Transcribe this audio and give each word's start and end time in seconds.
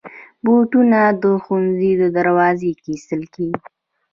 بوټونه 0.43 0.99
د 1.21 1.23
ښوونځي 1.43 1.91
دروازې 2.17 2.71
کې 2.81 2.87
ایستل 2.95 3.23
کېږي. 3.33 3.59